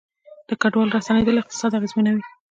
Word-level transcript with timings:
د 0.47 0.49
کډوالو 0.61 0.95
راستنیدل 0.95 1.35
اقتصاد 1.41 1.71
اغیزمنوي 1.79 2.23